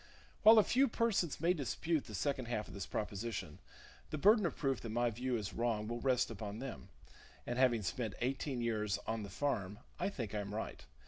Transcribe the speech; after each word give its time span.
While 0.41 0.57
a 0.57 0.63
few 0.63 0.87
persons 0.87 1.39
may 1.39 1.53
dispute 1.53 2.05
the 2.07 2.15
second 2.15 2.45
half 2.47 2.67
of 2.67 2.73
this 2.73 2.87
proposition, 2.87 3.59
the 4.09 4.17
burden 4.17 4.47
of 4.47 4.57
proof 4.57 4.81
that 4.81 4.89
my 4.89 5.11
view 5.11 5.37
is 5.37 5.53
wrong 5.53 5.87
will 5.87 6.01
rest 6.01 6.31
upon 6.31 6.57
them; 6.57 6.89
and 7.45 7.59
having 7.59 7.83
spent 7.83 8.15
eighteen 8.19 8.61
years 8.61 8.97
"on 9.05 9.21
the 9.21 9.29
farm," 9.29 9.77
I 9.99 10.09
think 10.09 10.33
I 10.33 10.39
am 10.39 10.55
right. 10.55 10.83